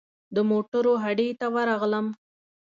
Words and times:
د 0.35 0.37
موټرو 0.49 0.93
هډې 1.03 1.29
ته 1.39 1.47
ورغلم. 1.55 2.07